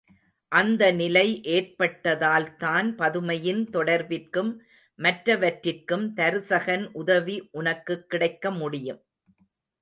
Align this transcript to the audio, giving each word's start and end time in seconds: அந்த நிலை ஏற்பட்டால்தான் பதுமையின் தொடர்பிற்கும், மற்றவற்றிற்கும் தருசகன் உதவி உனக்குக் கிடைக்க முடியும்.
அந்த 0.51 0.91
நிலை 0.91 1.41
ஏற்பட்டால்தான் 1.43 2.87
பதுமையின் 2.95 3.61
தொடர்பிற்கும், 3.73 4.57
மற்றவற்றிற்கும் 4.99 6.07
தருசகன் 6.15 6.89
உதவி 6.93 7.49
உனக்குக் 7.51 8.09
கிடைக்க 8.09 8.51
முடியும். 8.51 9.03